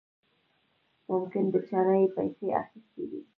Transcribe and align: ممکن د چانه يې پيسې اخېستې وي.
ممکن 1.09 1.43
د 1.53 1.55
چانه 1.69 1.95
يې 2.01 2.07
پيسې 2.15 2.45
اخېستې 2.61 3.03
وي. 3.09 3.21